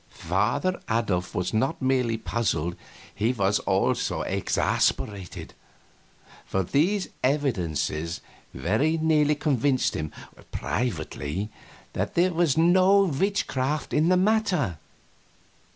[0.25, 2.75] Father Adolf was not merely puzzled,
[3.13, 5.53] he was also exasperated;
[6.43, 8.19] for these evidences
[8.51, 10.11] very nearly convinced him
[10.51, 11.51] privately
[11.93, 14.79] that there was no witchcraft in the matter.